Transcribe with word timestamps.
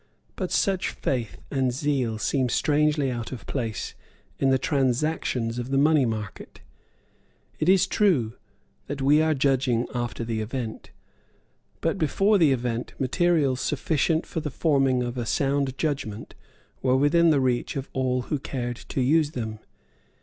But 0.35 0.51
such 0.51 0.89
faith 0.89 1.37
and 1.51 1.71
zeal 1.71 2.17
seem 2.17 2.49
strangely 2.49 3.11
out 3.11 3.31
of 3.31 3.45
place 3.45 3.93
in 4.39 4.49
the 4.49 4.57
transactions 4.57 5.59
of 5.59 5.69
the 5.69 5.77
money 5.77 6.07
market. 6.07 6.59
It 7.59 7.69
is 7.69 7.85
true 7.85 8.33
that 8.87 9.03
we 9.03 9.21
are 9.21 9.35
judging 9.35 9.85
after 9.93 10.23
the 10.23 10.41
event. 10.41 10.89
But 11.81 11.99
before 11.99 12.39
the 12.39 12.51
event 12.51 12.93
materials 12.97 13.61
sufficient 13.61 14.25
for 14.25 14.39
the 14.39 14.49
forming 14.49 15.03
of 15.03 15.19
a 15.19 15.25
sound 15.27 15.77
judgment 15.77 16.33
were 16.81 16.97
within 16.97 17.29
the 17.29 17.39
reach 17.39 17.75
of 17.75 17.87
all 17.93 18.23
who 18.23 18.39
cared 18.39 18.77
to 18.77 19.01
use 19.01 19.33
them. 19.33 19.59